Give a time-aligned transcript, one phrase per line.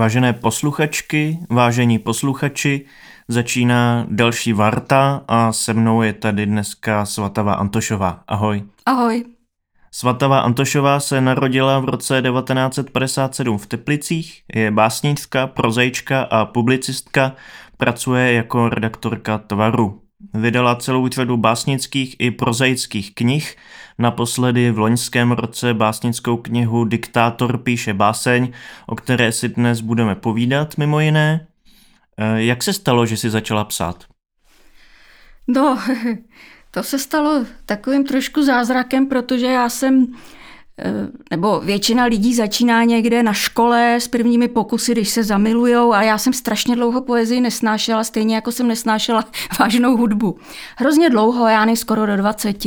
[0.00, 2.84] Vážené posluchačky, vážení posluchači,
[3.28, 8.22] začíná další Varta a se mnou je tady dneska Svatava Antošová.
[8.28, 8.62] Ahoj.
[8.86, 9.24] Ahoj.
[9.90, 17.32] Svatava Antošová se narodila v roce 1957 v Teplicích, je básnička, prozejčka a publicistka,
[17.76, 20.00] pracuje jako redaktorka Tvaru.
[20.34, 23.56] Vydala celou řadu básnických i prozaických knih,
[23.98, 28.52] naposledy v loňském roce básnickou knihu Diktátor píše báseň,
[28.86, 31.46] o které si dnes budeme povídat mimo jiné.
[32.18, 34.04] Eh, jak se stalo, že jsi začala psát?
[35.48, 35.78] No,
[36.70, 40.06] to se stalo takovým trošku zázrakem, protože já jsem
[41.30, 46.18] nebo většina lidí začíná někde na škole s prvními pokusy, když se zamilujou a já
[46.18, 49.24] jsem strašně dlouho poezii nesnášela, stejně jako jsem nesnášela
[49.60, 50.38] vážnou hudbu.
[50.76, 52.66] Hrozně dlouho, já nej skoro do 20.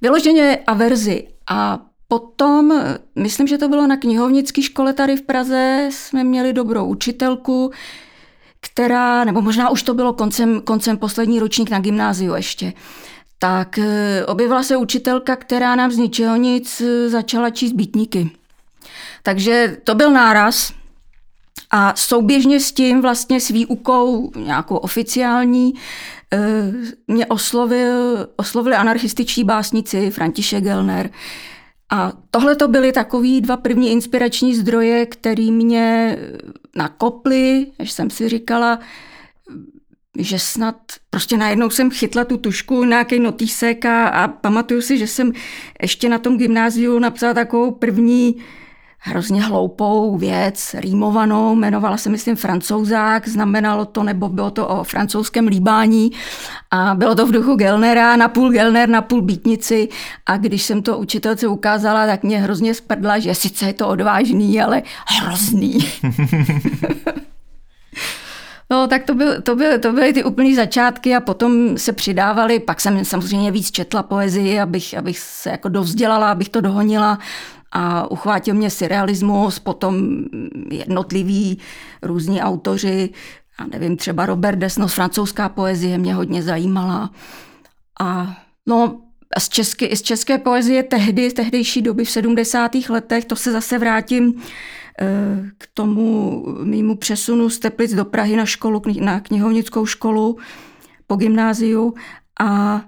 [0.00, 1.78] Vyloženě averzi a
[2.08, 2.72] Potom,
[3.14, 7.70] myslím, že to bylo na knihovnické škole tady v Praze, jsme měli dobrou učitelku,
[8.60, 12.72] která, nebo možná už to bylo koncem, koncem poslední ročník na gymnáziu ještě,
[13.38, 18.30] tak eh, objevila se učitelka, která nám z ničeho nic eh, začala číst bytníky.
[19.22, 20.72] Takže to byl náraz
[21.70, 25.74] a souběžně s tím vlastně s výukou nějakou oficiální
[26.32, 26.38] eh,
[27.08, 31.10] mě oslovil, oslovili anarchističtí básnici František Gelner.
[31.90, 36.18] A tohle to byly takový dva první inspirační zdroje, který mě
[36.76, 38.78] nakoply, až jsem si říkala,
[40.18, 40.76] že snad
[41.10, 45.32] prostě najednou jsem chytla tu tušku, nějaký notýsek a, a pamatuju si, že jsem
[45.82, 48.36] ještě na tom gymnáziu napsala takovou první
[48.98, 55.46] hrozně hloupou věc, rýmovanou, jmenovala se, myslím, francouzák, znamenalo to, nebo bylo to o francouzském
[55.46, 56.10] líbání
[56.70, 59.88] a bylo to v duchu Gelnera, na půl Gelner, na půl Bítnici
[60.26, 64.60] a když jsem to učitelce ukázala, tak mě hrozně spadla, že sice je to odvážný,
[64.60, 65.78] ale hrozný.
[68.70, 72.58] No, tak to, byl, to, byl, to byly ty úplný začátky a potom se přidávali,
[72.58, 77.18] pak jsem samozřejmě víc četla poezii, abych, abych se jako dovzdělala, abych to dohonila
[77.72, 80.24] a uchvátil mě surrealismus, potom
[80.70, 81.58] jednotliví
[82.02, 83.10] různí autoři,
[83.58, 87.10] a nevím, třeba Robert Desnos, francouzská poezie mě hodně zajímala.
[88.00, 89.00] A no,
[89.38, 92.70] z, české, z české poezie tehdy, z tehdejší doby v 70.
[92.88, 94.42] letech, to se zase vrátím
[95.58, 100.38] k tomu mýmu přesunu z Teplic do Prahy na školu, na knihovnickou školu
[101.06, 101.94] po gymnáziu.
[102.40, 102.82] A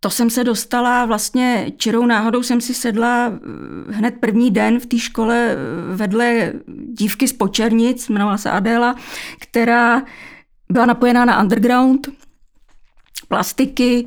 [0.00, 4.86] to jsem se dostala vlastně čirou náhodou jsem si sedla eh, hned první den v
[4.86, 6.52] té škole eh, vedle
[6.92, 8.94] dívky z Počernic, jmenovala se Adéla,
[9.40, 10.02] která
[10.72, 12.08] byla napojená na underground,
[13.28, 14.06] plastiky,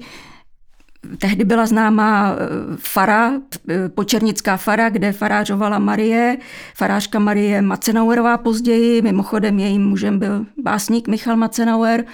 [1.18, 2.38] Tehdy byla známá eh,
[2.78, 3.34] fara,
[3.70, 6.38] eh, počernická fara, kde farářovala Marie,
[6.76, 12.06] farářka Marie Macenauerová později, mimochodem jejím mužem byl básník Michal Macenauer.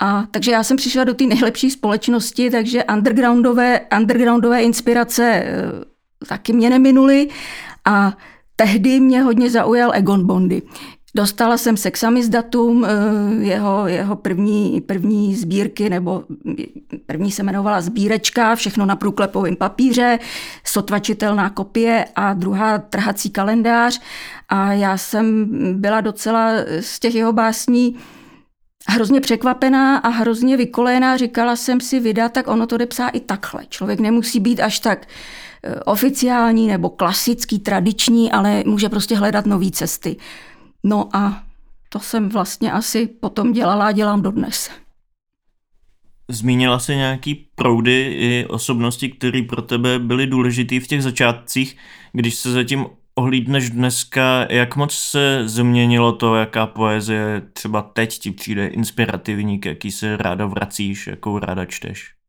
[0.00, 5.62] A takže já jsem přišla do té nejlepší společnosti, takže undergroundové, undergroundové inspirace eh,
[6.28, 7.28] taky mě neminuly
[7.84, 8.16] a
[8.56, 10.62] tehdy mě hodně zaujal Egon Bondy.
[11.14, 11.76] Dostala jsem
[12.28, 12.88] datum eh,
[13.44, 16.24] jeho, jeho první, první sbírky, nebo
[17.06, 20.18] první se jmenovala sbírečka, všechno na průklepovém papíře,
[20.64, 24.00] sotvačitelná kopie a druhá trhací kalendář.
[24.48, 25.46] A já jsem
[25.80, 26.50] byla docela
[26.80, 27.96] z těch jeho básní
[28.88, 31.16] hrozně překvapená a hrozně vykolená.
[31.16, 33.66] Říkala jsem si, vydat, tak ono to jde i takhle.
[33.68, 35.06] Člověk nemusí být až tak
[35.62, 40.16] eh, oficiální nebo klasický, tradiční, ale může prostě hledat nové cesty.
[40.84, 41.42] No a
[41.88, 44.70] to jsem vlastně asi potom dělala a dělám dodnes.
[46.28, 51.76] Zmínila se nějaký proudy i osobnosti, které pro tebe byly důležitý v těch začátcích,
[52.12, 58.30] když se zatím ohlídneš dneska, jak moc se změnilo to, jaká poezie třeba teď ti
[58.30, 62.19] přijde inspirativní, k jaký se ráda vracíš, jakou ráda čteš?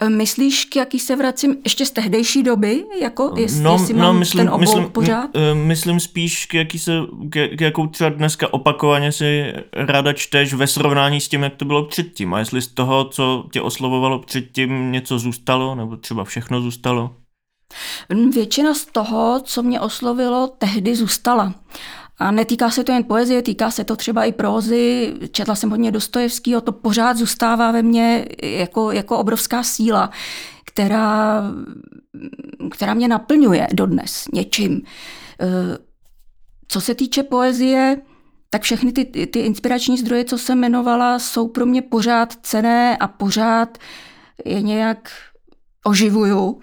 [0.00, 2.84] Eh, myslíš, k jaký se vracím ještě z tehdejší doby?
[3.00, 5.30] Jako, jest, no, jestli no, mám myslím, ten myslím, pořád?
[5.34, 6.92] Eh, myslím spíš, k, jaký se,
[7.28, 11.64] k, k jakou třeba dneska opakovaně si ráda čteš ve srovnání s tím, jak to
[11.64, 12.34] bylo předtím.
[12.34, 17.10] A jestli z toho, co tě oslovovalo předtím, něco zůstalo, nebo třeba všechno zůstalo?
[18.34, 21.54] Většina z toho, co mě oslovilo, tehdy zůstala.
[22.22, 25.14] A netýká se to jen poezie, týká se to třeba i prózy.
[25.32, 30.10] Četla jsem hodně Dostojevského, to pořád zůstává ve mně jako, jako obrovská síla,
[30.64, 31.42] která,
[32.70, 34.72] která mě naplňuje dodnes něčím.
[34.76, 34.82] E,
[36.68, 37.96] co se týče poezie,
[38.50, 43.08] tak všechny ty, ty inspirační zdroje, co jsem jmenovala, jsou pro mě pořád cené a
[43.08, 43.78] pořád
[44.44, 45.10] je nějak
[45.84, 46.60] oživuju.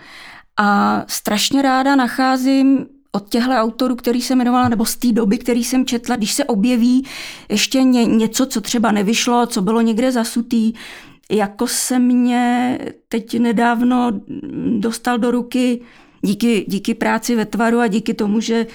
[0.57, 5.63] A strašně ráda nacházím od těchto autorů, který jsem jmenovala, nebo z té doby, který
[5.63, 7.05] jsem četla, když se objeví
[7.49, 10.73] ještě ně, něco, co třeba nevyšlo, co bylo někde zasutý,
[11.31, 12.77] jako se mě
[13.09, 14.11] teď nedávno
[14.79, 15.81] dostal do ruky
[16.21, 18.67] díky, díky práci ve tvaru a díky tomu, že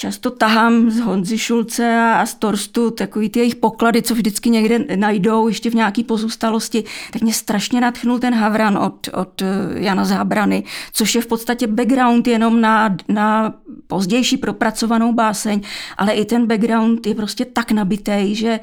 [0.00, 4.96] často tahám z Honzy Šulce a z Torstu takový ty jejich poklady, co vždycky někde
[4.96, 10.04] najdou, ještě v nějaký pozůstalosti, tak mě strašně nadchnul ten Havran od, od eh, Jana
[10.04, 13.54] Zábrany, což je v podstatě background jenom na, na
[13.86, 15.60] pozdější propracovanou báseň,
[15.96, 18.60] ale i ten background je prostě tak nabitý, že,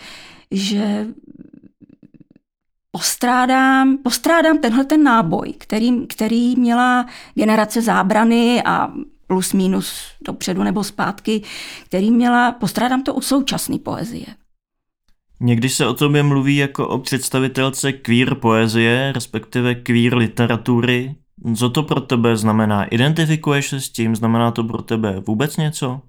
[0.51, 1.07] že
[2.91, 8.93] postrádám, postrádám tenhle ten náboj, který, který měla generace zábrany a
[9.33, 11.41] plus minus dopředu nebo zpátky,
[11.85, 14.25] který měla, postrádám to u současné poezie.
[15.39, 21.15] Někdy se o tobě mluví jako o představitelce queer poezie, respektive queer literatury.
[21.57, 22.83] Co to pro tebe znamená?
[22.83, 24.15] Identifikuješ se s tím?
[24.15, 26.01] Znamená to pro tebe vůbec něco?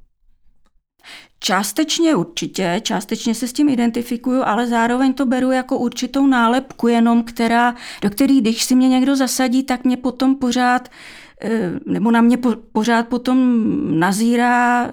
[1.41, 7.23] Částečně určitě, částečně se s tím identifikuju, ale zároveň to beru jako určitou nálepku jenom,
[7.23, 11.24] která, do který, když si mě někdo zasadí, tak mě potom pořád eh,
[11.87, 12.39] nebo na mě
[12.73, 13.39] pořád potom
[13.99, 14.91] nazírá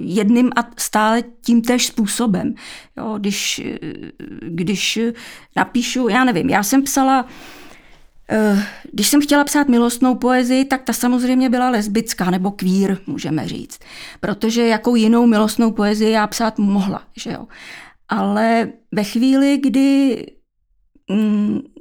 [0.00, 2.54] jedným a stále tím též způsobem.
[2.96, 3.78] Jo, když, eh,
[4.40, 4.98] když
[5.56, 7.26] napíšu, já nevím, já jsem psala
[8.34, 13.48] Eh, když jsem chtěla psát milostnou poezii, tak ta samozřejmě byla lesbická nebo queer, můžeme
[13.48, 13.78] říct.
[14.20, 17.46] Protože jakou jinou milostnou poezii já psát mohla, že jo.
[18.08, 20.26] Ale ve chvíli, kdy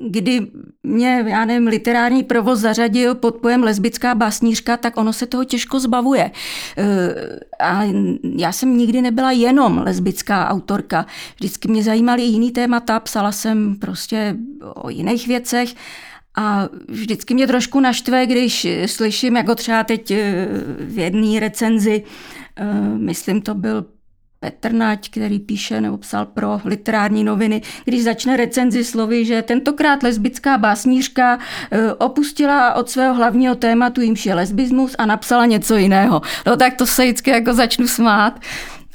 [0.09, 0.47] kdy
[0.83, 5.79] mě, já nevím, literární provoz zařadil pod pojem lesbická básnířka, tak ono se toho těžko
[5.79, 6.31] zbavuje.
[6.77, 7.83] Eh, a
[8.37, 11.05] já jsem nikdy nebyla jenom lesbická autorka.
[11.35, 14.35] Vždycky mě zajímaly jiný témata, psala jsem prostě
[14.75, 15.75] o jiných věcech
[16.37, 20.47] a vždycky mě trošku naštve, když slyším, jako třeba teď eh,
[20.79, 22.03] v jedné recenzi,
[22.55, 23.85] eh, myslím, to byl
[24.43, 30.03] Petr Nať, který píše nebo psal pro literární noviny, když začne recenzi slovy, že tentokrát
[30.03, 31.39] lesbická básnířka
[31.71, 36.21] eh, opustila od svého hlavního tématu, jimž je lesbismus a napsala něco jiného.
[36.47, 38.39] No tak to se vždycky jako začnu smát.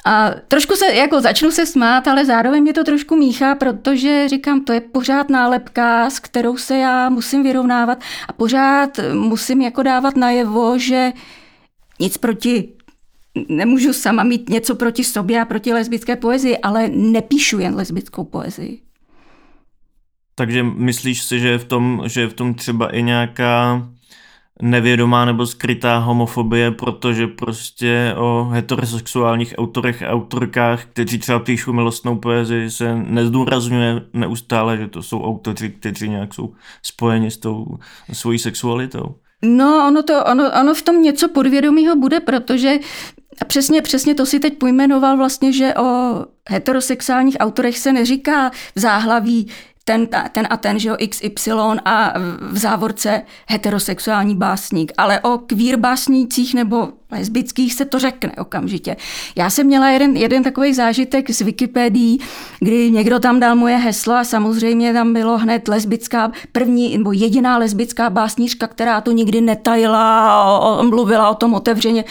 [0.04, 4.60] A trošku se, jako začnu se smát, ale zároveň mě to trošku míchá, protože říkám,
[4.60, 7.98] to je pořád nálepka, s kterou se já musím vyrovnávat
[8.28, 11.12] a pořád musím jako dávat najevo, že
[12.00, 12.72] nic proti
[13.48, 18.80] nemůžu sama mít něco proti sobě a proti lesbické poezii, ale nepíšu jen lesbickou poezii.
[20.34, 23.82] Takže myslíš si, že je v tom, že je v tom třeba i nějaká
[24.62, 32.16] nevědomá nebo skrytá homofobie, protože prostě o heterosexuálních autorech a autorkách, kteří třeba píšou milostnou
[32.16, 37.66] poezii, se nezdůrazňuje neustále, že to jsou autoři, kteří nějak jsou spojeni s tou
[38.12, 39.14] svojí sexualitou.
[39.44, 42.78] No, ono, to, ono, ono v tom něco podvědomího bude, protože
[43.40, 46.14] a přesně, přesně to si teď pojmenoval vlastně, že o
[46.48, 49.48] heterosexuálních autorech se neříká v záhlaví
[49.84, 51.52] ten, ten a ten, že jo, XY
[51.84, 58.96] a v závorce heterosexuální básník, ale o queer básnících nebo lesbických se to řekne okamžitě.
[59.36, 62.18] Já jsem měla jeden, jeden takový zážitek z Wikipedii,
[62.60, 67.58] kdy někdo tam dal moje heslo a samozřejmě tam bylo hned lesbická, první nebo jediná
[67.58, 70.42] lesbická básnířka, která to nikdy netajila,
[70.78, 72.04] a mluvila o tom otevřeně.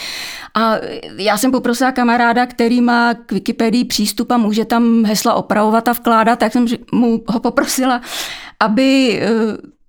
[0.53, 0.75] A
[1.17, 5.91] já jsem poprosila kamaráda, který má k Wikipedii přístup a může tam hesla opravovat a
[5.91, 8.01] vkládat, tak jsem mu ho poprosila,
[8.59, 9.27] aby eh,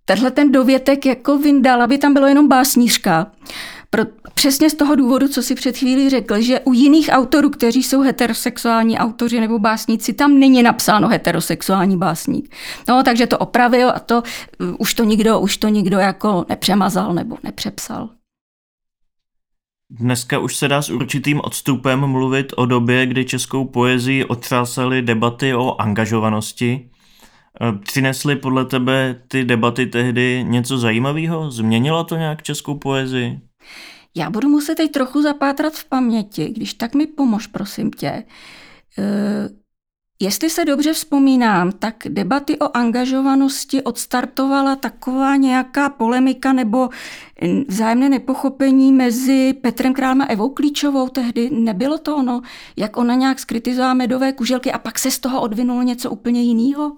[0.05, 3.27] tenhle ten dovětek jako vyndal, aby tam bylo jenom básnířka.
[3.91, 4.03] Pro,
[4.35, 8.01] přesně z toho důvodu, co si před chvílí řekl, že u jiných autorů, kteří jsou
[8.01, 12.55] heterosexuální autoři nebo básníci, tam není napsáno heterosexuální básník.
[12.89, 14.23] No, takže to opravil a to
[14.61, 18.09] uh, už to nikdo, už to nikdo jako nepřemazal nebo nepřepsal.
[19.91, 25.55] Dneska už se dá s určitým odstupem mluvit o době, kdy českou poezii otřásaly debaty
[25.55, 26.91] o angažovanosti.
[27.61, 31.51] E, přinesly podle tebe ty debaty tehdy něco zajímavého?
[31.51, 33.41] Změnilo to nějak českou poezii?
[34.15, 38.09] Já budu muset teď trochu zapátrat v paměti, když tak mi pomož, prosím tě.
[38.09, 38.25] E,
[40.21, 46.89] jestli se dobře vzpomínám, tak debaty o angažovanosti odstartovala taková nějaká polemika nebo
[47.69, 51.51] vzájemné nepochopení mezi Petrem Králem a Evou Klíčovou tehdy.
[51.51, 52.43] Nebylo to ono,
[52.77, 56.97] jak ona nějak skritizovala medové kuželky a pak se z toho odvinulo něco úplně jiného?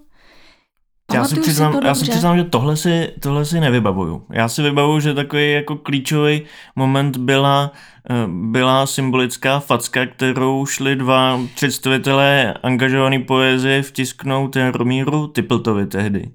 [1.13, 4.27] Já si, přiznám, já si přiznám, že tohle si, tohle si nevybavuju.
[4.33, 6.43] Já si vybavuju, že takový jako klíčový
[6.77, 7.73] moment byla,
[8.11, 16.31] eh, byla symbolická facka, kterou šli dva představitelé angažované poezie vtisknout Romíru Typltovi tehdy.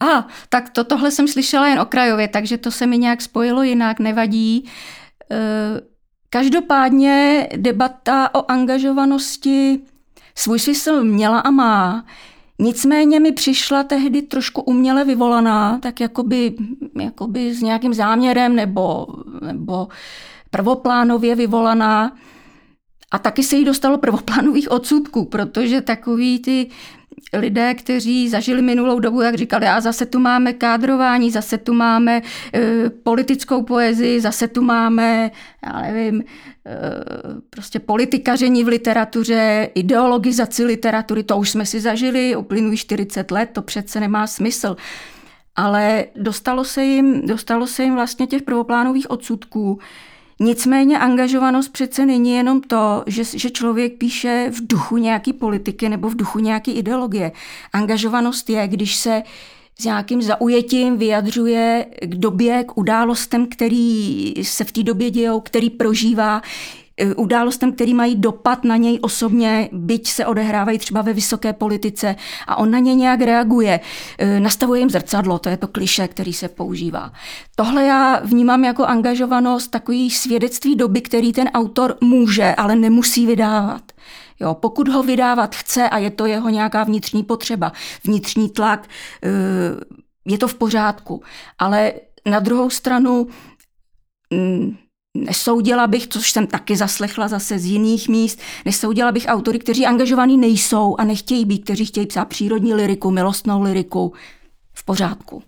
[0.00, 4.00] A, tak to, tohle jsem slyšela jen okrajově, takže to se mi nějak spojilo jinak,
[4.00, 4.68] nevadí.
[5.30, 5.90] E,
[6.32, 9.80] Každopádně debata o angažovanosti
[10.34, 12.04] svůj smysl měla a má.
[12.60, 16.54] Nicméně mi přišla tehdy trošku uměle vyvolaná, tak jakoby,
[17.00, 19.06] jakoby s nějakým záměrem nebo,
[19.40, 19.88] nebo
[20.50, 22.16] prvoplánově vyvolaná.
[23.10, 26.70] A taky se jí dostalo prvoplánových odsudků, protože takový ty
[27.32, 32.22] lidé, kteří zažili minulou dobu, jak říkali, a zase tu máme kádrování, zase tu máme
[32.54, 35.30] e, politickou poezii, zase tu máme,
[35.66, 36.24] já nevím, e,
[37.50, 43.62] prostě politikaření v literatuře, ideologizaci literatury, to už jsme si zažili, uplynují 40 let, to
[43.62, 44.76] přece nemá smysl.
[45.56, 49.78] Ale dostalo se jim, dostalo se jim vlastně těch prvoplánových odsudků,
[50.42, 56.08] Nicméně angažovanost přece není jenom to, že, že člověk píše v duchu nějaký politiky nebo
[56.08, 57.32] v duchu nějaké ideologie.
[57.72, 59.22] Angažovanost je, když se
[59.80, 65.70] s nějakým zaujetím vyjadřuje k době, k událostem, který se v té době dějou, který
[65.70, 66.42] prožívá,
[67.16, 72.16] událostem, který mají dopad na něj osobně, byť se odehrávají třeba ve vysoké politice
[72.46, 73.80] a on na ně nějak reaguje.
[74.18, 77.12] Eh, nastavuje jim zrcadlo, to je to kliše, který se používá.
[77.56, 83.82] Tohle já vnímám jako angažovanost, takový svědectví doby, který ten autor může, ale nemusí vydávat.
[84.40, 87.72] Jo, pokud ho vydávat chce a je to jeho nějaká vnitřní potřeba,
[88.04, 88.88] vnitřní tlak,
[89.22, 89.28] eh,
[90.24, 91.22] je to v pořádku.
[91.58, 91.92] Ale
[92.26, 93.26] na druhou stranu
[94.30, 94.76] mm,
[95.16, 100.38] Nesoudila bych, což jsem taky zaslechla zase z jiných míst, nesoudila bych autory, kteří angažovaní
[100.38, 104.12] nejsou a nechtějí být, kteří chtějí psát přírodní liriku, milostnou liriku,
[104.72, 105.42] v pořádku.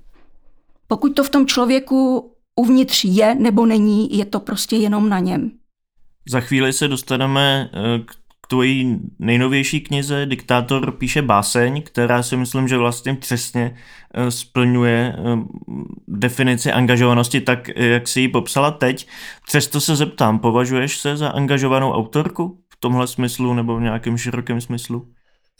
[0.86, 5.50] Pokud to v tom člověku uvnitř je nebo není, je to prostě jenom na něm.
[6.28, 8.14] Za chvíli se dostaneme eh, k
[8.52, 13.76] tvojí nejnovější knize Diktátor píše báseň, která si myslím, že vlastně přesně
[14.14, 15.38] eh, splňuje eh,
[16.08, 19.08] definici angažovanosti tak, jak si ji popsala teď.
[19.46, 24.60] Přesto se zeptám, považuješ se za angažovanou autorku v tomhle smyslu nebo v nějakém širokém
[24.60, 25.06] smyslu?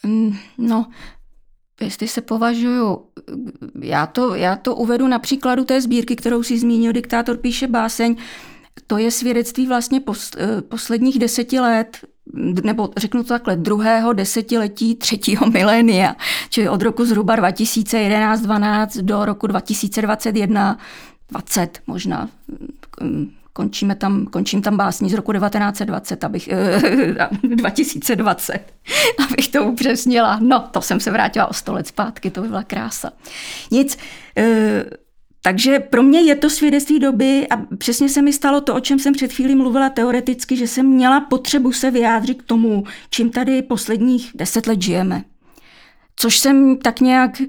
[0.06, 0.86] Mm, no,
[1.80, 3.06] jestli se považuju,
[3.82, 8.16] já to, já to uvedu na příkladu té sbírky, kterou si zmínil, Diktátor píše báseň,
[8.86, 10.00] to je svědectví vlastně
[10.36, 11.98] eh, posledních deseti let
[12.62, 16.16] nebo řeknu to takhle, druhého desetiletí třetího milénia,
[16.50, 20.78] čili od roku zhruba 2011-12 do roku 2021,
[21.30, 22.28] 20 možná,
[23.52, 26.48] končíme tam, končím tam básní z roku 1920, abych,
[27.42, 28.60] 2020,
[29.28, 30.38] abych to upřesnila.
[30.42, 33.10] No, to jsem se vrátila o sto let zpátky, to by byla krása.
[33.70, 33.98] Nic,
[34.36, 34.84] eh,
[35.42, 38.98] takže pro mě je to svědectví doby a přesně se mi stalo to, o čem
[38.98, 43.62] jsem před chvílí mluvila teoreticky, že jsem měla potřebu se vyjádřit k tomu, čím tady
[43.62, 45.24] posledních deset let žijeme.
[46.16, 47.48] Což jsem tak nějak, eh,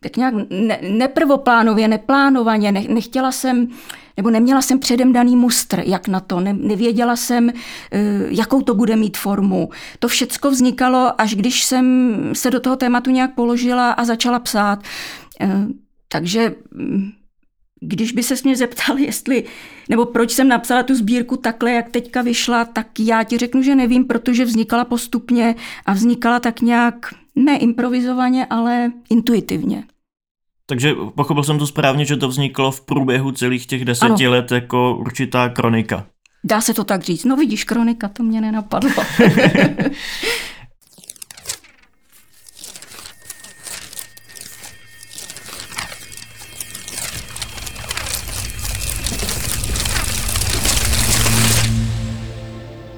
[0.00, 3.68] tak nějak ne, neprvoplánově, neplánovaně, ne, nechtěla jsem,
[4.16, 7.54] nebo neměla jsem předem daný mustr, jak na to, ne, nevěděla jsem, eh,
[8.28, 9.70] jakou to bude mít formu.
[9.98, 14.82] To všecko vznikalo, až když jsem se do toho tématu nějak položila a začala psát.
[16.14, 17.12] Takže mm,
[17.80, 19.44] když by se mě zeptal, jestli,
[19.88, 23.74] nebo proč jsem napsala tu sbírku takhle, jak teďka vyšla, tak já ti řeknu, že
[23.74, 25.54] nevím, protože vznikala postupně
[25.86, 29.84] a vznikala tak nějak ne improvizovaně, ale intuitivně.
[30.66, 34.30] Takže pochopil jsem to správně, že to vzniklo v průběhu celých těch deseti ano.
[34.30, 36.06] let jako určitá kronika.
[36.44, 37.24] Dá se to tak říct.
[37.24, 38.90] No vidíš, kronika, to mě nenapadlo.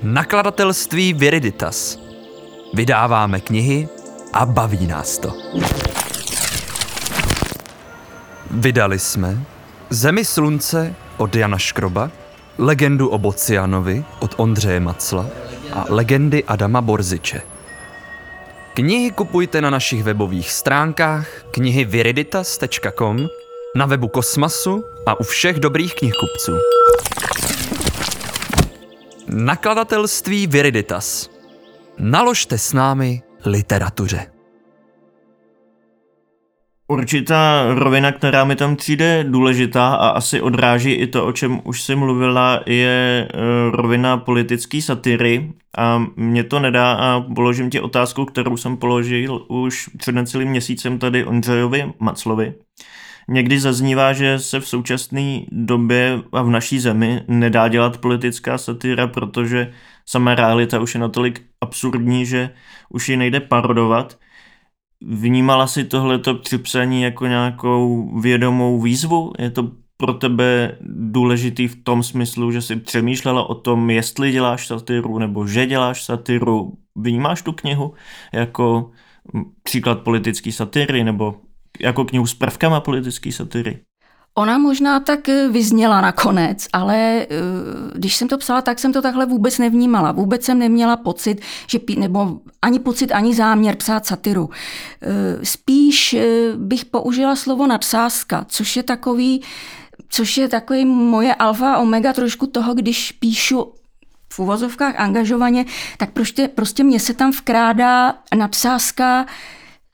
[0.06, 1.98] Nakladatelství Viriditas.
[2.74, 3.88] Vydáváme knihy
[4.32, 5.32] a baví nás to.
[8.50, 9.38] Vydali jsme
[9.90, 12.10] Zemi slunce od Jana Škroba,
[12.58, 15.26] legendu o Bocianovi od Ondřeje Macla
[15.72, 17.42] a legendy Adama Borziče.
[18.74, 23.26] Knihy kupujte na našich webových stránkách knihy viriditas.com,
[23.76, 26.52] na webu Kosmasu a u všech dobrých knihkupců.
[29.28, 31.30] Nakladatelství Viriditas.
[31.98, 34.26] Naložte s námi literatuře.
[36.88, 41.82] Určitá rovina, která mi tam přijde důležitá a asi odráží i to, o čem už
[41.82, 43.36] jsem mluvila, je eh,
[43.70, 49.90] rovina politické satiry a mě to nedá a položím ti otázku, kterou jsem položil už
[49.98, 52.54] před necelým měsícem tady Ondřejovi Maclovi.
[53.28, 59.06] Někdy zaznívá, že se v současné době a v naší zemi nedá dělat politická satyra,
[59.06, 59.72] protože
[60.06, 62.50] sama realita už je natolik absurdní, že
[62.88, 64.18] už ji nejde parodovat.
[65.00, 69.32] Vnímala si tohleto při psaní jako nějakou vědomou výzvu?
[69.38, 74.66] Je to pro tebe důležitý v tom smyslu, že jsi přemýšlela o tom, jestli děláš
[74.66, 76.72] satiru nebo že děláš satiru.
[76.96, 77.94] Vnímáš tu knihu
[78.32, 78.90] jako
[79.62, 81.34] příklad politické satiry nebo
[81.80, 83.80] jako knihu s prvkama politické satiry?
[84.38, 87.26] Ona možná tak eh, vyzněla nakonec, ale eh,
[87.94, 90.12] když jsem to psala, tak jsem to takhle vůbec nevnímala.
[90.12, 94.50] Vůbec jsem neměla pocit, že pí, nebo ani pocit, ani záměr psát satiru.
[95.02, 95.08] Eh,
[95.42, 96.16] spíš
[96.56, 99.42] bych použila slovo nadsázka, což je takový,
[100.08, 103.72] což je takový moje alfa a omega trošku toho, když píšu
[104.32, 105.64] v uvozovkách angažovaně,
[105.96, 109.26] tak prostě, prostě mě se tam vkrádá nadsázka,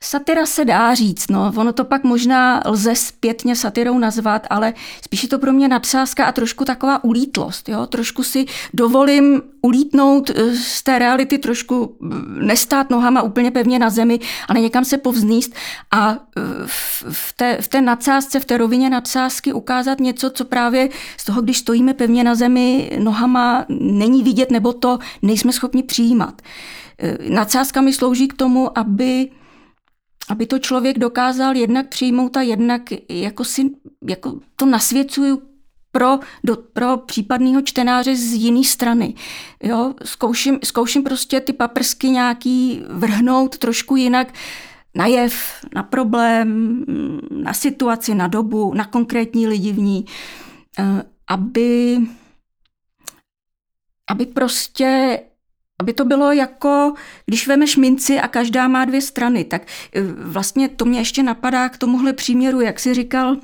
[0.05, 5.23] Satira se dá říct, no, ono to pak možná lze zpětně satirou nazvat, ale spíš
[5.23, 7.87] je to pro mě nadsázka a trošku taková ulítlost, jo?
[7.87, 13.89] trošku si dovolím ulítnout eh, z té reality, trošku mm, nestát nohama úplně pevně na
[13.89, 15.55] zemi, ale někam se povzníst
[15.91, 16.41] a eh,
[17.07, 21.41] v té, v té nadsázce, v té rovině nadsázky ukázat něco, co právě z toho,
[21.41, 26.41] když stojíme pevně na zemi nohama, není vidět nebo to nejsme schopni přijímat.
[26.99, 29.29] Eh, nadsázka mi slouží k tomu, aby
[30.33, 33.69] aby to člověk dokázal jednak přijmout a jednak jako, si,
[34.09, 35.41] jako to nasvěcuju
[35.91, 39.13] pro, do, pro případného čtenáře z jiné strany.
[39.63, 39.93] Jo?
[40.03, 44.33] Zkouším, zkouším prostě ty paprsky nějaký vrhnout trošku jinak
[44.95, 46.83] na jev, na problém,
[47.29, 50.05] na situaci, na dobu, na konkrétní lidi v ní,
[50.79, 51.99] eh, aby,
[54.09, 55.19] aby prostě
[55.83, 56.93] aby to bylo jako,
[57.25, 61.69] když vemeš minci a každá má dvě strany, tak e, vlastně to mě ještě napadá
[61.69, 63.35] k tomuhle příměru, jak si říkal,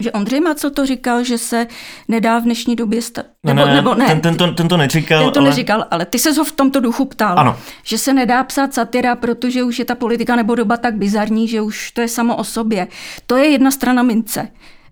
[0.00, 1.66] že Ondřej Macl to říkal, že se
[2.08, 3.26] nedá v dnešní době stát.
[3.44, 5.24] Nebo, ne, ne, nebo ne, ten, ten, to, ten to neříkal.
[5.24, 5.48] Ten to ale...
[5.48, 7.38] neříkal, ale ty se ho v tomto duchu ptal.
[7.38, 7.56] Ano.
[7.82, 11.60] Že se nedá psát satira, protože už je ta politika nebo doba tak bizarní, že
[11.60, 12.88] už to je samo o sobě.
[13.26, 14.48] To je jedna strana mince.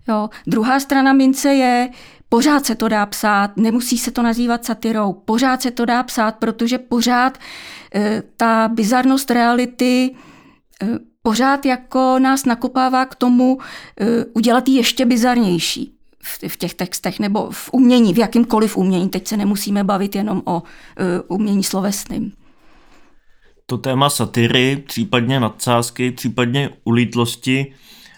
[0.07, 0.29] Jo.
[0.47, 1.89] Druhá strana mince je,
[2.33, 6.35] Pořád se to dá psát, nemusí se to nazývat satirou, pořád se to dá psát,
[6.35, 7.37] protože pořád
[7.95, 10.11] e, ta bizarnost reality
[10.81, 10.87] e,
[11.21, 13.57] pořád jako nás nakopává k tomu
[14.01, 19.09] e, udělat ji ještě bizarnější v, v těch textech nebo v umění, v jakýmkoliv umění.
[19.09, 20.63] Teď se nemusíme bavit jenom o
[20.97, 22.31] e, umění slovesným.
[23.65, 27.73] To téma satiry, případně nadsázky, případně ulítlosti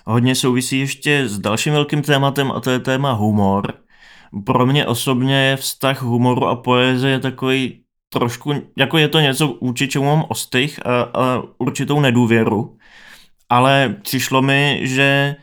[0.06, 3.83] hodně souvisí ještě s dalším velkým tématem a to je téma humor
[4.46, 9.88] pro mě osobně je vztah humoru a poezie takový trošku, jako je to něco vůči
[9.88, 12.78] čemu mám ostych a, a určitou nedůvěru,
[13.50, 15.36] ale přišlo mi, že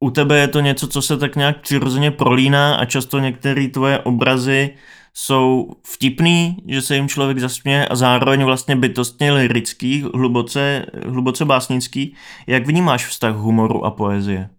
[0.00, 3.98] u tebe je to něco, co se tak nějak přirozeně prolíná a často některé tvoje
[3.98, 4.70] obrazy
[5.14, 12.14] jsou vtipný, že se jim člověk zasměje a zároveň vlastně bytostně lirický, hluboce, hluboce básnický.
[12.46, 14.57] Jak vnímáš vztah humoru a poezie?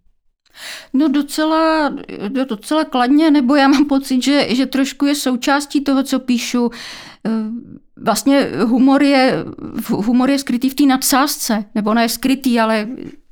[0.93, 1.93] No docela,
[2.45, 6.71] docela kladně, nebo já mám pocit, že, že trošku je součástí toho, co píšu.
[7.25, 7.29] Eh,
[7.97, 9.45] vlastně humor je,
[9.89, 12.87] humor je skrytý v té nadsázce, nebo ne skrytý, ale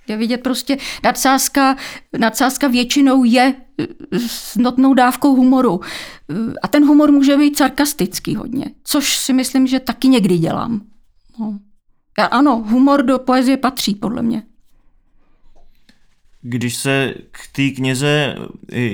[0.07, 1.75] je vidět prostě nadsázka,
[2.19, 5.81] nadsázka většinou je eh, s notnou dávkou humoru.
[6.29, 10.81] Eh, a ten humor může být sarkastický hodně, což si myslím, že taky někdy dělám.
[11.39, 11.59] No.
[12.31, 14.43] Ano, humor do poezie patří, podle mě
[16.49, 18.35] když se k té knize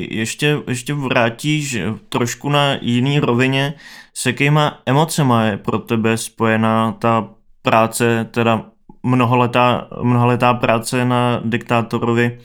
[0.10, 1.78] ještě, ještě vrátíš
[2.10, 3.74] trošku na jiný rovině,
[4.14, 7.30] s jakýma emocema je pro tebe spojená ta
[7.62, 8.66] práce, teda
[9.04, 12.40] mnoholetá, mnoholetá práce na diktátorovi.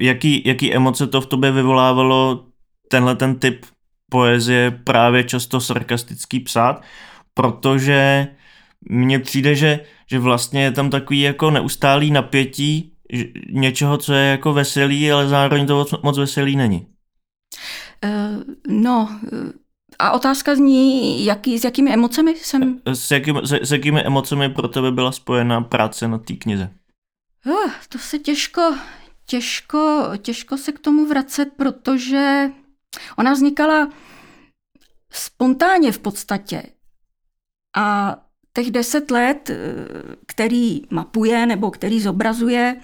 [0.00, 2.44] Jaký, jaký emoce to v tobě vyvolávalo
[2.88, 3.66] tenhle ten typ
[4.10, 6.82] poezie právě často sarkastický psát,
[7.34, 8.26] protože
[8.90, 12.95] mně přijde, že, že vlastně je tam takový jako neustálý napětí
[13.50, 16.86] něčeho, co je jako veselý, ale zároveň to moc veselý není.
[18.04, 19.52] Uh, no, eh,
[19.98, 22.80] a otázka zní, jaký, s jakými emocemi jsem...
[22.86, 26.70] Eh, s, jakým, s, s jakými emocemi pro tebe byla spojena práce na té knize?
[27.46, 28.74] Uh, to se těžko,
[29.26, 32.50] těžko, těžko se k tomu vracet, protože
[33.18, 33.88] ona vznikala
[35.10, 36.62] spontánně v podstatě.
[37.76, 38.16] A
[38.56, 39.50] těch deset let,
[40.26, 42.80] který mapuje nebo který zobrazuje,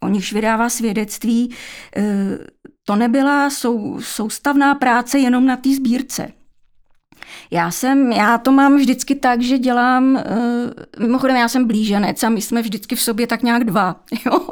[0.00, 1.54] o nichž vydává svědectví,
[1.96, 2.02] eh,
[2.84, 6.32] to nebyla sou, soustavná práce jenom na té sbírce.
[7.50, 10.22] Já jsem, já to mám vždycky tak, že dělám, eh,
[11.00, 14.48] mimochodem já jsem blíženec a my jsme vždycky v sobě tak nějak dva, jo.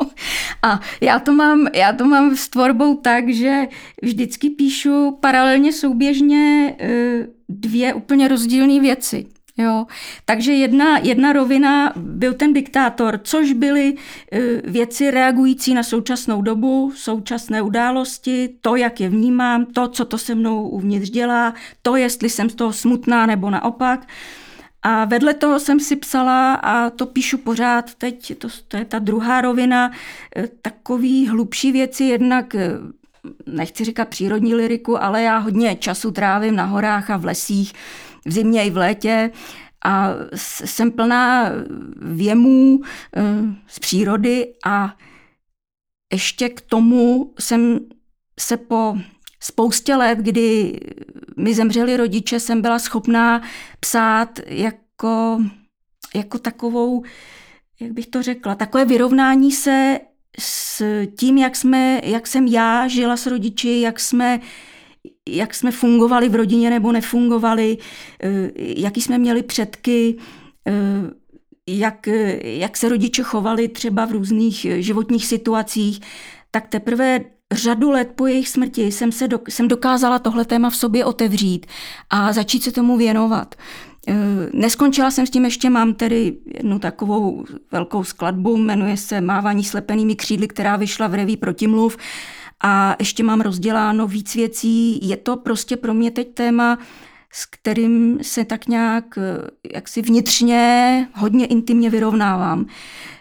[0.62, 3.68] A já to mám, já to mám s tvorbou tak, že
[4.02, 9.26] vždycky píšu paralelně souběžně eh, dvě úplně rozdílné věci.
[9.60, 9.86] Jo,
[10.24, 16.92] takže jedna, jedna rovina byl ten diktátor, což byly uh, věci reagující na současnou dobu,
[16.96, 22.30] současné události, to, jak je vnímám, to, co to se mnou uvnitř dělá, to, jestli
[22.30, 24.06] jsem z toho smutná nebo naopak.
[24.82, 28.98] A vedle toho jsem si psala, a to píšu pořád teď, to, to je ta
[28.98, 29.90] druhá rovina,
[30.36, 32.70] eh, takový hlubší věci, jednak eh,
[33.46, 37.72] nechci říkat přírodní liriku, ale já hodně času trávím na horách a v lesích,
[38.26, 39.30] v zimě i v létě.
[39.84, 41.50] A jsem plná
[41.96, 42.80] věmů
[43.16, 43.22] eh,
[43.66, 44.96] z přírody a
[46.12, 47.80] ještě k tomu jsem
[48.40, 48.96] se po
[49.40, 50.80] spoustě let, kdy
[51.36, 53.42] mi zemřeli rodiče, jsem byla schopná
[53.80, 55.42] psát jako,
[56.14, 57.02] jako takovou,
[57.80, 60.00] jak bych to řekla, takové vyrovnání se
[60.38, 60.82] s
[61.18, 64.40] tím, jak, jsme, jak jsem já žila s rodiči, jak jsme
[65.36, 67.78] jak jsme fungovali v rodině nebo nefungovali,
[68.22, 70.16] eh, jaký jsme měli předky,
[70.66, 70.72] eh,
[71.66, 72.08] jak,
[72.42, 76.00] jak se rodiče chovali třeba v různých životních situacích,
[76.50, 77.20] tak teprve
[77.52, 81.66] řadu let po jejich smrti jsem, se do, jsem dokázala tohle téma v sobě otevřít
[82.10, 83.54] a začít se tomu věnovat.
[84.08, 84.14] Eh,
[84.52, 90.16] neskončila jsem s tím, ještě mám tedy jednu takovou velkou skladbu, jmenuje se Mávání slepenými
[90.16, 91.96] křídly, která vyšla v reví Protimluv
[92.62, 95.08] a ještě mám rozděláno víc věcí.
[95.08, 96.78] Je to prostě pro mě teď téma,
[97.32, 102.66] s kterým se tak nějak eh, jaksi vnitřně hodně intimně vyrovnávám.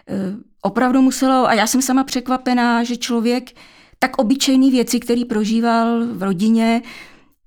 [0.08, 0.14] Eh,
[0.62, 3.50] opravdu muselo, a já jsem sama překvapená, že člověk
[3.98, 6.82] tak obyčejný věci, který prožíval v rodině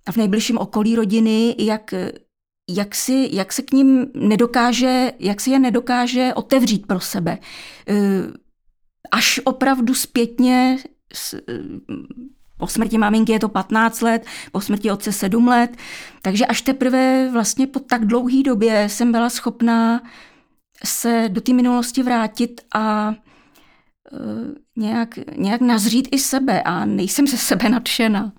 [0.06, 1.94] a v nejbližším okolí rodiny, jak,
[2.70, 7.38] jak, si, jak se k ním nedokáže, jak si je nedokáže otevřít pro sebe.
[7.88, 7.94] Eh,
[9.12, 10.78] až opravdu zpětně
[12.58, 15.78] po smrti maminky je to 15 let, po smrti otce 7 let,
[16.22, 20.02] takže až teprve vlastně po tak dlouhé době jsem byla schopná
[20.86, 23.16] se do té minulosti vrátit a
[24.12, 28.32] uh, nějak, nějak nazřít i sebe a nejsem ze sebe nadšena.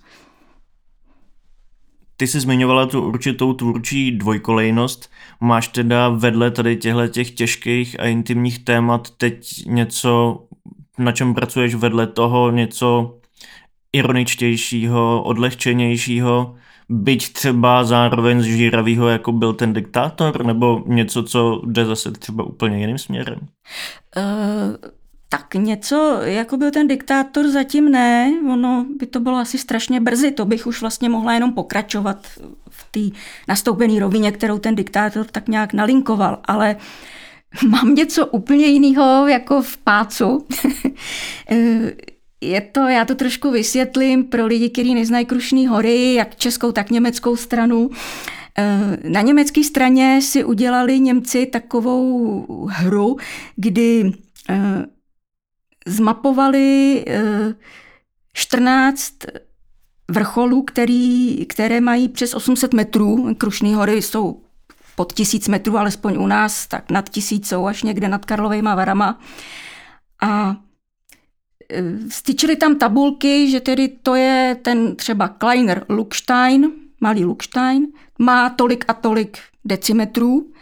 [2.16, 5.10] Ty jsi zmiňovala tu určitou tvůrčí dvojkolejnost.
[5.40, 10.42] Máš teda vedle tady těchto těch těžkých a intimních témat teď něco,
[10.98, 13.18] na čem pracuješ vedle toho, něco
[13.92, 16.54] ironičtějšího, odlehčenějšího,
[16.88, 22.44] byť třeba zároveň z žíravýho, jako byl ten diktátor, nebo něco, co jde zase třeba
[22.44, 23.38] úplně jiným směrem?
[24.16, 24.90] Uh,
[25.32, 28.32] tak něco, jako byl ten diktátor, zatím ne.
[28.52, 32.26] Ono by to bylo asi strašně brzy, to bych už vlastně mohla jenom pokračovat
[32.70, 33.16] v té
[33.48, 36.76] nastoupené rovině, kterou ten diktátor tak nějak nalinkoval, ale
[37.68, 40.46] mám něco úplně jiného jako v pácu.
[42.40, 46.90] Je to, já to trošku vysvětlím pro lidi, kteří neznají Krušný hory, jak českou, tak
[46.90, 47.90] německou stranu.
[49.08, 53.16] Na německé straně si udělali Němci takovou hru,
[53.56, 54.12] kdy
[54.50, 54.86] eh,
[55.86, 57.04] zmapovali
[58.32, 59.14] 14
[60.10, 63.34] vrcholů, který, které mají přes 800 metrů.
[63.34, 64.42] Krušný hory jsou
[64.96, 69.20] pod tisíc metrů, alespoň u nás, tak nad tisícou, až někde nad Karlovejma varama.
[70.22, 70.56] A
[71.70, 77.86] e, styčili tam tabulky, že tedy to je ten třeba Kleiner Luckstein, malý Luckstein,
[78.18, 80.52] má tolik a tolik decimetrů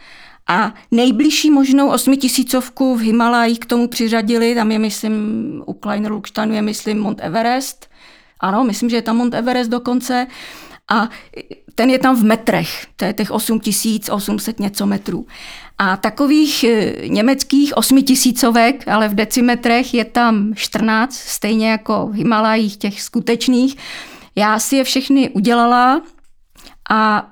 [0.51, 5.13] a nejbližší možnou osmitisícovku v Himalajích k tomu přiřadili, tam je myslím,
[5.65, 7.89] u Kleiner Lucksteinu je myslím Mont Everest,
[8.39, 10.27] ano, myslím, že je tam Mont Everest dokonce,
[10.91, 11.09] a
[11.75, 15.27] ten je tam v metrech, to je těch 8800 něco metrů.
[15.77, 22.77] A takových e, německých osmitisícovek, ale v decimetrech je tam 14, stejně jako v Himalajích
[22.77, 23.75] těch skutečných.
[24.35, 26.01] Já si je všechny udělala
[26.89, 27.31] a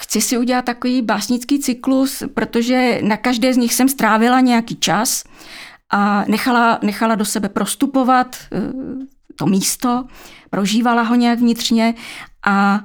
[0.00, 5.24] chci si udělat takový básnický cyklus, protože na každé z nich jsem strávila nějaký čas
[5.90, 8.72] a nechala, nechala do sebe prostupovat e,
[9.36, 10.04] to místo,
[10.50, 11.94] prožívala ho nějak vnitřně
[12.46, 12.84] a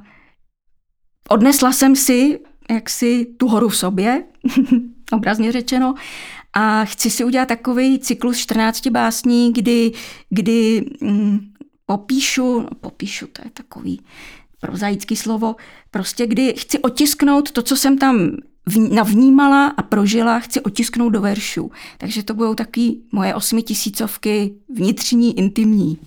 [1.29, 4.23] odnesla jsem si jaksi tu horu v sobě,
[5.11, 5.95] obrazně řečeno,
[6.53, 9.91] a chci si udělat takový cyklus 14 básní, kdy,
[10.29, 11.39] kdy mm,
[11.85, 14.01] popíšu, no popíšu, to je takový
[14.59, 15.55] prozaický slovo,
[15.91, 18.29] prostě kdy chci otisknout to, co jsem tam
[18.91, 21.71] navnímala a prožila, chci otisknout do veršů.
[21.97, 25.97] Takže to budou taky moje osmitisícovky vnitřní, intimní.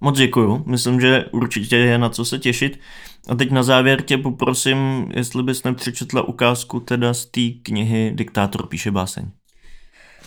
[0.00, 2.80] Moc děkuju, myslím, že určitě je na co se těšit.
[3.28, 8.66] A teď na závěr tě poprosím, jestli bys nepřečetla ukázku teda z té knihy Diktátor
[8.66, 9.30] píše báseň.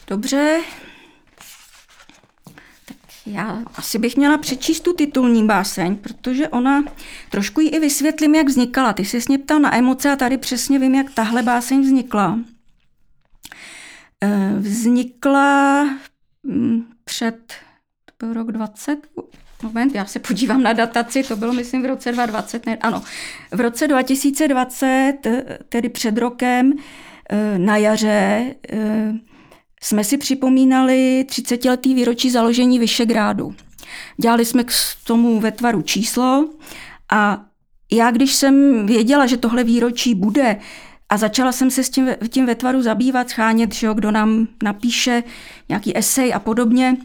[0.08, 0.62] Dobře.
[3.26, 6.84] Já asi bych měla přečíst tu titulní báseň, protože ona,
[7.30, 8.94] trošku ji i vysvětlím, jak vznikala.
[8.94, 12.40] Ty jsi mě ptal na emoce a tady přesně vím, jak tahle báseň vznikla.
[14.24, 15.84] Eh, vznikla
[16.44, 17.54] mm, před,
[18.20, 18.98] byl rok 20,
[19.64, 23.04] moment, já se podívám na dataci, to bylo myslím v roce 2020, ne, ano,
[23.52, 25.14] v roce 2020,
[25.70, 26.74] tedy před rokem,
[27.30, 29.14] eh, na jaře, eh,
[29.84, 33.56] jsme si připomínali 30-letý výročí založení Vyšegrádu.
[34.18, 34.72] Dělali jsme k
[35.04, 36.50] tomu ve tvaru číslo
[37.12, 37.46] a
[37.92, 40.60] já, když jsem věděla, že tohle výročí bude,
[41.10, 44.48] a začala jsem se s tím, tím ve tvaru zabývat, schánět, že jo, kdo nám
[44.64, 45.24] napíše
[45.70, 46.98] nějaký esej a podobně,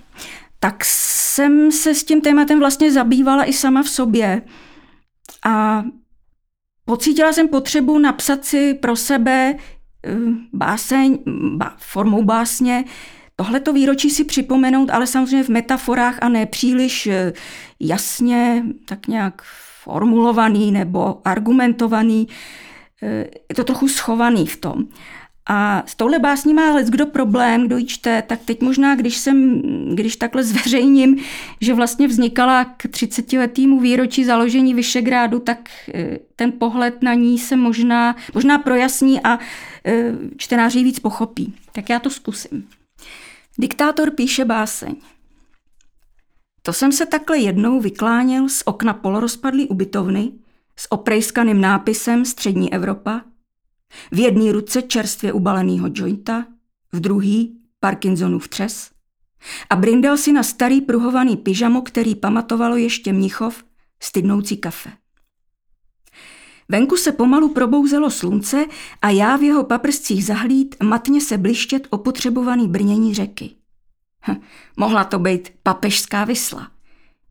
[0.60, 4.42] tak jsem se s tím tématem vlastně zabývala i sama v sobě.
[5.44, 5.84] A
[6.84, 9.54] pocítila jsem potřebu napsat si pro sebe
[10.06, 10.16] eh,
[10.52, 11.18] báseň,
[11.78, 12.84] formou básně,
[13.36, 17.32] tohleto výročí si připomenout, ale samozřejmě v metaforách a ne příliš eh,
[17.80, 19.42] jasně, tak nějak
[19.82, 22.28] formulovaný nebo argumentovaný.
[23.02, 24.84] Eh, je to trochu schovaný v tom.
[25.48, 29.16] A s touhle básní má ale kdo problém, kdo ji čte, tak teď možná, když
[29.16, 29.62] jsem,
[29.94, 31.16] když takhle zveřejním,
[31.60, 35.68] že vlastně vznikala k 30 letýmu výročí založení Vyšegrádu, tak
[36.36, 39.38] ten pohled na ní se možná, možná projasní a
[40.37, 41.55] čtenáři víc pochopí.
[41.72, 42.68] Tak já to zkusím.
[43.59, 44.96] Diktátor píše báseň.
[46.62, 50.33] To jsem se takhle jednou vykláněl z okna polorozpadlý ubytovny
[50.77, 53.22] s oprejskaným nápisem Střední Evropa–
[54.12, 56.46] v jedné ruce čerstvě ubalenýho jointa,
[56.92, 58.90] v druhý Parkinsonův třes
[59.70, 63.64] a brindal si na starý pruhovaný pyžamo, který pamatovalo ještě Mnichov,
[64.03, 64.92] stydnoucí kafe.
[66.68, 68.66] Venku se pomalu probouzelo slunce
[69.02, 73.50] a já v jeho paprscích zahlíd matně se blištět opotřebovaný brnění řeky.
[74.29, 74.37] Hm,
[74.76, 76.70] mohla to být papežská vysla.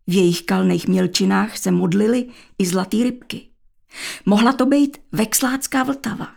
[0.08, 2.26] V jejich kalných mělčinách se modlily
[2.58, 3.42] i zlatý rybky.
[4.26, 6.28] Mohla to být vexlácká vltava.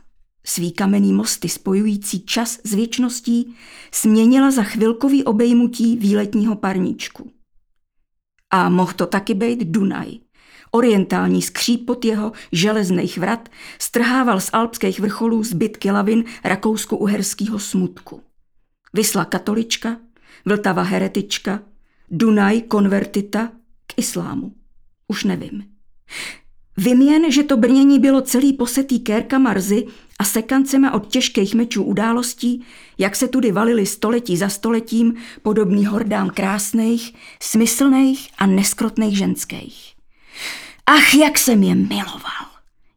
[0.45, 3.55] Svý kamenný mosty spojující čas s věčností
[3.93, 7.31] směnila za chvilkový obejmutí výletního parníčku.
[8.51, 10.19] A mohl to taky být Dunaj.
[10.71, 18.23] Orientální skřípot jeho železných vrat strhával z alpských vrcholů zbytky lavin rakousko-uherského smutku.
[18.93, 19.97] Vysla katolička,
[20.45, 21.61] Vltava heretička,
[22.11, 23.53] Dunaj konvertita
[23.87, 24.53] k islámu.
[25.09, 25.65] Už nevím.
[26.77, 29.87] Vím jen, že to brnění bylo celý posetý kérka marzy
[30.19, 32.65] a sekancema od těžkých mečů událostí,
[32.99, 39.98] jak se tudy valili století za stoletím podobný hordám krásných, smyslných a neskrotných ženských.
[40.87, 42.49] Ach, jak jsem je miloval!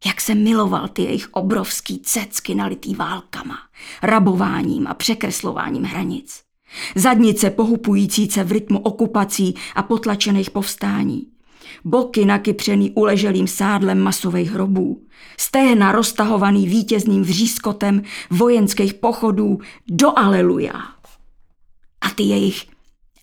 [0.06, 3.58] Jak jsem miloval ty jejich obrovský cecky nalitý válkama,
[4.04, 6.42] rabováním a překreslováním hranic.
[6.96, 11.32] Zadnice pohupující se v rytmu okupací a potlačených povstání
[11.86, 20.82] boky nakypřený uleželým sádlem masových hrobů, stehna roztahovaný vítězným vřískotem vojenských pochodů do Aleluja.
[22.02, 22.66] A ty jejich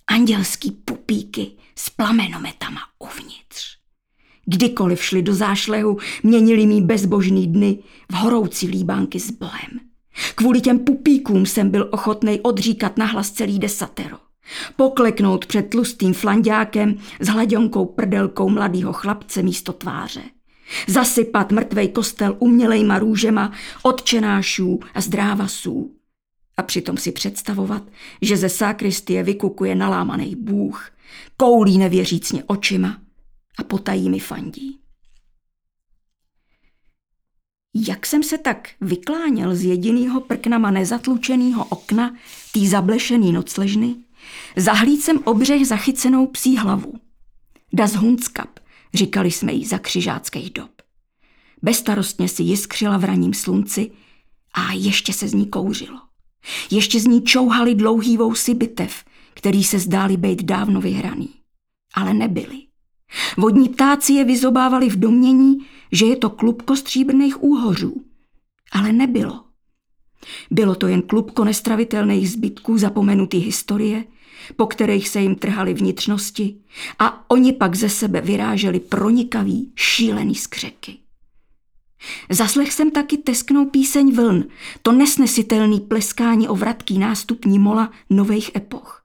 [0.07, 3.78] andělský pupíky s plamenometama uvnitř.
[4.51, 7.79] Kdykoliv šli do zášlehu, měnili mý bezbožný dny
[8.13, 9.81] v horoucí líbánky s Bohem.
[10.35, 14.17] Kvůli těm pupíkům jsem byl ochotný odříkat nahlas celý desatero.
[14.77, 20.23] Pokleknout před tlustým flandákem s hladionkou prdelkou mladého chlapce místo tváře.
[20.87, 25.95] Zasypat mrtvej kostel umělejma růžema odčenášů a zdrávasů.
[26.57, 27.83] A přitom si představovat,
[28.23, 30.91] že ze sakristie vykukuje nalámaný bůh,
[31.37, 32.97] koulí nevěřícně očima
[33.59, 34.81] a potají mi fandí.
[37.75, 42.16] Jak jsem se tak vykláněl z jedinýho prknama nezatlučenýho okna
[42.53, 43.97] tý zablešený nocležny,
[44.57, 46.94] Zahlíd jsem obřeh zachycenou psí hlavu.
[47.73, 48.59] Das Hundskap,
[48.94, 50.71] říkali jsme jí za křižáckých dob.
[51.62, 53.90] Bestarostně si jiskřila v raním slunci
[54.55, 56.01] a ještě se z ní kouřilo.
[56.71, 61.35] Ještě z ní čouhali dlouhý vousy bitev, který se zdáli být dávno vyhraný.
[61.94, 62.67] Ale nebyli.
[63.37, 65.59] Vodní ptáci je vyzobávali v domění,
[65.92, 68.05] že je to klubko stříbrných úhořů.
[68.73, 69.44] Ale nebylo.
[70.51, 74.05] Bylo to jen klubko nestravitelných zbytků zapomenutý historie,
[74.57, 76.57] po kterých se jim trhaly vnitřnosti
[76.99, 80.97] a oni pak ze sebe vyráželi pronikavý, šílený skřeky.
[82.31, 84.44] Zaslech jsem taky tesknou píseň vln,
[84.83, 89.05] to nesnesitelný pleskání o vratký nástupní mola nových epoch.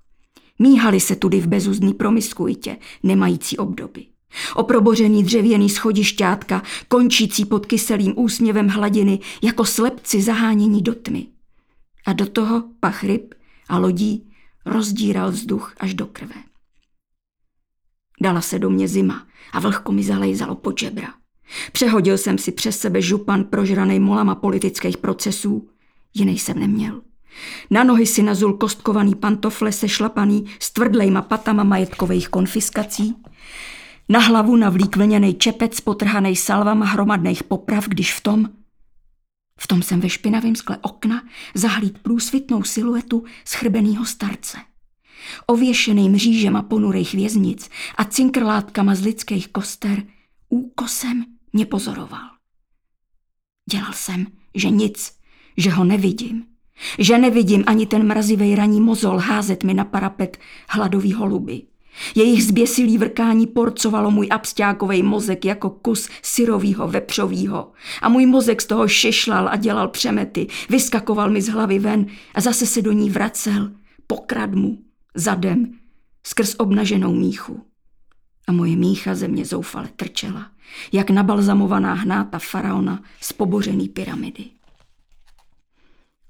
[0.59, 4.05] Míhali se tudy v bezuzdný promiskuitě, nemající obdoby.
[4.55, 11.27] Oprobořený dřevěný schodišťátka, končící pod kyselým úsměvem hladiny, jako slepci zahánění do tmy.
[12.05, 13.33] A do toho pach ryb
[13.69, 14.31] a lodí
[14.65, 16.35] rozdíral vzduch až do krve.
[18.21, 21.13] Dala se do mě zima a vlhko mi zalejzalo pod žebra.
[21.71, 25.69] Přehodil jsem si přes sebe župan prožranej molama politických procesů.
[26.13, 27.01] Jiný jsem neměl.
[27.69, 33.15] Na nohy si nazul kostkovaný pantofle sešlapaný s tvrdlejma patama majetkových konfiskací.
[34.09, 38.49] Na hlavu navlík vlněnej čepec potrhanej salvama hromadných poprav, když v tom...
[39.59, 44.57] V tom jsem ve špinavém skle okna zahlíd průsvitnou siluetu schrbenýho starce.
[45.45, 50.03] Ověšený mřížema ponurejch věznic a cinkrlátkama z lidských koster
[50.49, 52.29] úkosem mě pozoroval.
[53.71, 55.17] Dělal jsem, že nic,
[55.57, 56.45] že ho nevidím,
[56.99, 60.37] že nevidím ani ten mrazivý raní mozol házet mi na parapet
[60.69, 61.61] hladový holuby.
[62.15, 67.71] Jejich zběsilý vrkání porcovalo můj absťákovej mozek jako kus syrovýho vepřovýho.
[68.01, 72.41] A můj mozek z toho šešlal a dělal přemety, vyskakoval mi z hlavy ven a
[72.41, 73.71] zase se do ní vracel,
[74.07, 74.77] pokrad mu,
[75.15, 75.73] zadem,
[76.23, 77.65] skrz obnaženou míchu.
[78.47, 80.47] A moje mícha ze mě zoufale trčela,
[80.91, 84.43] jak nabalzamovaná hnáta faraona z pobořený pyramidy.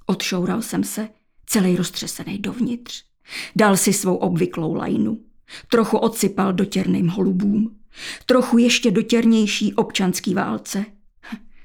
[0.05, 1.09] Odšoural jsem se,
[1.45, 3.03] celý roztřesený dovnitř.
[3.55, 5.19] Dal si svou obvyklou lajnu.
[5.69, 7.75] Trochu odsypal dotěrným holubům.
[8.25, 10.85] Trochu ještě dotěrnější občanský válce.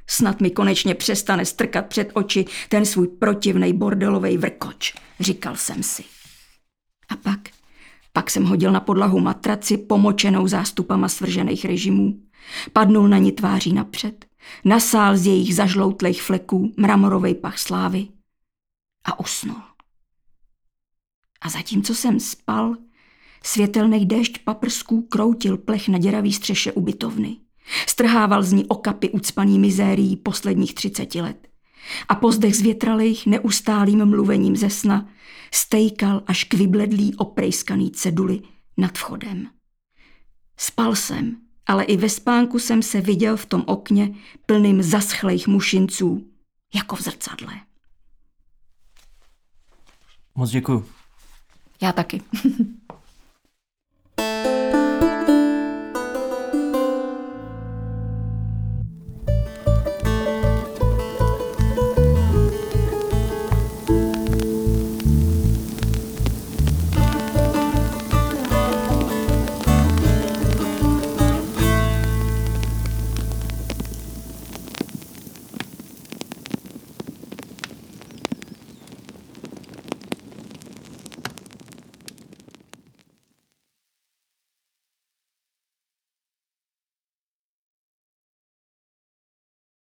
[0.07, 6.05] Snad mi konečně přestane strkat před oči ten svůj protivnej bordelovej vrkoč, říkal jsem si.
[7.09, 7.41] A pak,
[8.13, 12.21] pak jsem hodil na podlahu matraci pomočenou zástupama svržených režimů.
[12.73, 14.25] Padnul na ní tváří napřed.
[14.65, 18.09] Nasál z jejich zažloutlých fleků mramorovej pach slávy
[19.09, 19.63] a usnul.
[21.41, 22.77] A zatímco jsem spal,
[23.43, 27.37] světelný déšť paprsků kroutil plech na děravý střeše ubytovny.
[27.87, 31.49] Strhával z ní okapy ucpaný mizérií posledních třiceti let.
[32.09, 35.09] A pozdech zvětralých neustálým mluvením ze sna
[35.55, 38.41] stejkal až k vybledlý oprejskaný ceduly
[38.77, 39.51] nad vchodem.
[40.57, 44.15] Spal jsem, ale i ve spánku jsem se viděl v tom okně
[44.47, 46.27] plným zaschlejch mušinců,
[46.75, 47.53] jako v zrcadle.
[50.39, 50.85] Moc děkuju.
[51.83, 52.23] Já taky.